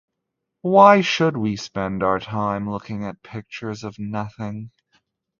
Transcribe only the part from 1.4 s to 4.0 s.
spend our time looking at 'pictures of